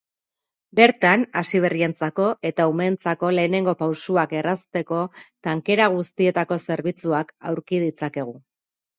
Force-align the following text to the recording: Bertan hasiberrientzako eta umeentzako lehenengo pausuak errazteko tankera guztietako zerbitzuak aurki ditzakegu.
Bertan 0.77 1.23
hasiberrientzako 1.39 2.23
eta 2.49 2.65
umeentzako 2.71 3.29
lehenengo 3.39 3.75
pausuak 3.81 4.33
errazteko 4.37 5.01
tankera 5.49 5.87
guztietako 5.97 6.57
zerbitzuak 6.69 7.35
aurki 7.51 7.83
ditzakegu. 7.85 8.35